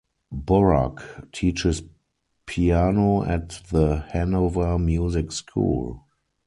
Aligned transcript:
Borac 0.33 1.31
teaches 1.31 1.83
piano 2.47 3.23
at 3.23 3.61
the 3.69 3.97
Hanover 4.11 4.79
Music 4.79 5.31
School. 5.31 6.07